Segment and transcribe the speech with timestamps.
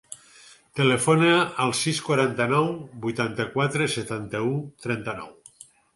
[0.77, 1.27] Telefona
[1.65, 2.71] al sis, quaranta-nou,
[3.05, 5.29] vuitanta-quatre, setanta-u, trenta-nou.